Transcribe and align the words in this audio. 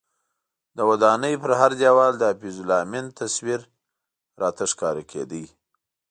د 0.77 0.79
ودانۍ 0.89 1.33
پر 1.41 1.51
هر 1.59 1.71
دیوال 1.81 2.13
د 2.17 2.23
حفیظ 2.31 2.55
الله 2.61 2.77
امین 2.85 3.05
تصویر 3.19 3.59
راته 4.41 4.63
ښکاره 4.71 5.03
کېده. 5.11 5.43